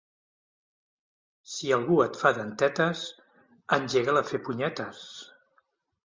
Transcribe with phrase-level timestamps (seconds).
[1.55, 3.03] Si algú et fa dentetes,
[3.77, 5.03] engega'l a fer punyetes.